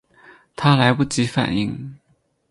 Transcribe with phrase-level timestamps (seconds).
[0.55, 1.93] 她来不及反应